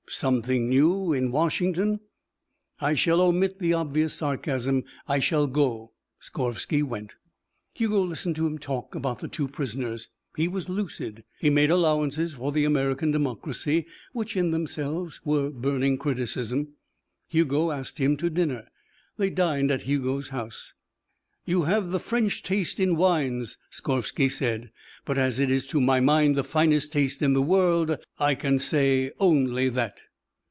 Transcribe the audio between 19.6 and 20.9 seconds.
at Hugo's house.